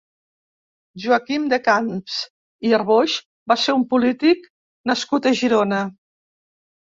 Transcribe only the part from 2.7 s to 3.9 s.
Arboix va ser un